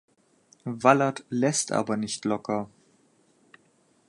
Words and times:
Wallat 0.65 1.25
lässt 1.29 1.71
aber 1.71 1.95
nicht 1.95 2.25
locker. 2.25 2.71